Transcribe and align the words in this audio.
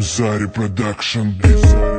Zari 0.00 0.46
Production. 0.48 1.36
Design. 1.42 1.89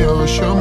Eu 0.00 0.16
ocean 0.22 0.59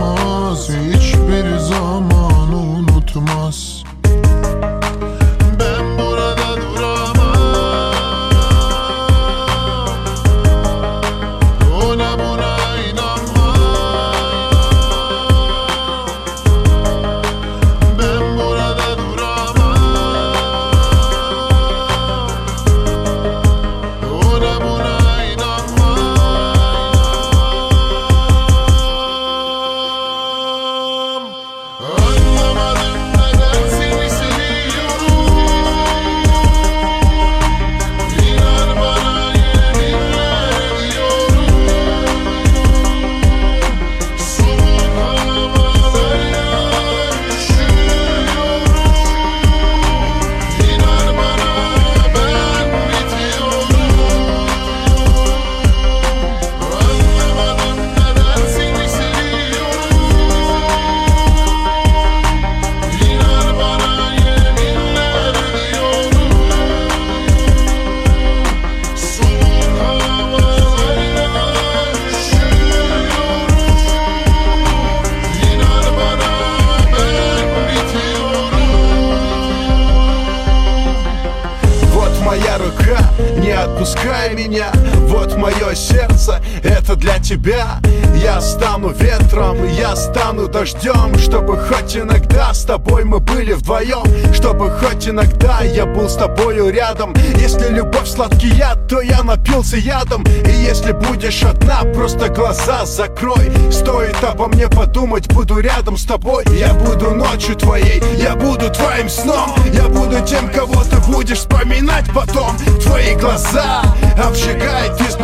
отпускай 83.63 84.33
меня. 84.33 84.71
Вот 85.07 85.35
мое 85.35 85.75
сердце, 85.75 86.41
это 86.63 86.95
для 86.95 87.19
тебя. 87.19 87.79
Я 88.15 88.41
стану 88.41 88.78
ветром, 88.87 89.67
я 89.67 89.95
стану 89.95 90.47
дождем. 90.47 91.17
Чтобы 91.19 91.57
хоть 91.57 91.97
иногда 91.97 92.53
с 92.53 92.63
тобой 92.63 93.03
мы 93.03 93.19
были 93.19 93.53
вдвоем. 93.53 94.05
Чтобы 94.33 94.71
хоть 94.71 95.07
иногда 95.07 95.61
я 95.61 95.85
был 95.85 96.07
с 96.07 96.15
тобою 96.15 96.69
рядом. 96.69 97.13
Если 97.35 97.67
любовь 97.67 98.07
сладкий 98.07 98.49
яд, 98.49 98.87
то 98.87 99.01
я 99.01 99.21
напился 99.23 99.77
ядом. 99.77 100.23
И 100.23 100.51
если 100.51 100.93
будешь 100.93 101.43
одна, 101.43 101.83
просто 101.93 102.29
глаза 102.29 102.85
закрой. 102.85 103.51
Стоит 103.71 104.23
обо 104.23 104.47
мне 104.47 104.67
подумать, 104.67 105.27
буду 105.33 105.59
рядом 105.59 105.97
с 105.97 106.05
тобой. 106.05 106.45
Я 106.51 106.73
буду 106.73 107.11
ночью 107.11 107.55
твоей, 107.55 108.01
я 108.17 108.35
буду 108.35 108.69
твоим 108.69 109.09
сном. 109.09 109.53
Я 109.73 109.87
буду 109.89 110.25
тем, 110.25 110.49
кого 110.49 110.83
ты 110.83 110.97
будешь 111.11 111.39
вспоминать 111.39 112.05
потом. 112.13 112.57
Твои 112.81 113.15
глаза 113.15 113.83
обжигают 114.23 114.99
тобой 114.99 115.18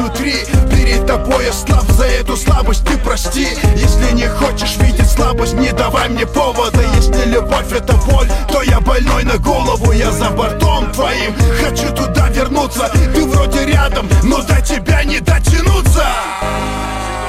я 1.45 1.53
слаб 1.53 1.83
За 1.91 2.05
эту 2.05 2.35
слабость 2.35 2.83
ты 2.85 2.97
прости. 2.97 3.47
Если 3.75 4.13
не 4.13 4.27
хочешь 4.27 4.77
видеть 4.77 5.09
слабость 5.09 5.53
Не 5.53 5.71
давай 5.71 6.09
мне 6.09 6.25
повода. 6.25 6.81
Если 6.95 7.29
любовь 7.29 7.71
это 7.71 7.93
боль 8.09 8.29
То 8.49 8.61
я 8.63 8.79
больной 8.79 9.23
на 9.23 9.37
голову 9.37 9.91
Я 9.91 10.11
за 10.11 10.29
бортом 10.31 10.91
твоим. 10.91 11.35
Хочу 11.63 11.93
туда 11.93 12.29
вернуться 12.29 12.91
Ты 12.93 13.25
вроде 13.25 13.65
рядом 13.65 14.09
Но 14.23 14.41
до 14.41 14.61
тебя 14.61 15.03
не 15.03 15.19
дотянуться. 15.19 16.05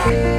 Thank 0.06 0.25
you 0.25 0.35